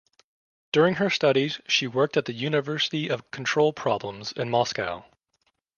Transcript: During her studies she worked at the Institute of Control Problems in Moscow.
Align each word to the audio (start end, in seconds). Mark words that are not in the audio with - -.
During 0.71 0.95
her 0.95 1.11
studies 1.11 1.61
she 1.67 1.85
worked 1.85 2.17
at 2.17 2.25
the 2.25 2.33
Institute 2.33 3.11
of 3.11 3.29
Control 3.29 3.71
Problems 3.71 4.31
in 4.31 4.49
Moscow. 4.49 5.05